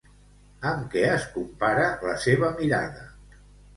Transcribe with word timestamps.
Amb 0.69 0.87
què 0.95 1.03
es 1.09 1.27
compara 1.37 1.85
la 2.09 2.17
seva 2.27 2.51
mirada? 2.59 3.09